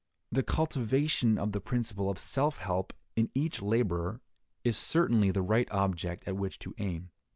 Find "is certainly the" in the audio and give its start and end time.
4.63-5.43